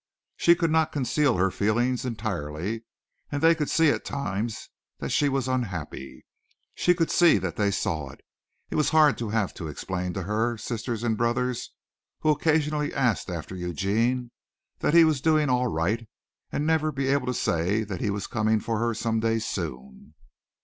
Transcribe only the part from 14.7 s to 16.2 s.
that he was doing all right,